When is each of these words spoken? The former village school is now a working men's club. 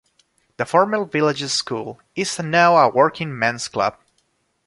The 0.57 0.65
former 0.65 1.05
village 1.05 1.43
school 1.43 1.99
is 2.15 2.39
now 2.39 2.75
a 2.75 2.89
working 2.89 3.37
men's 3.37 3.67
club. 3.67 3.97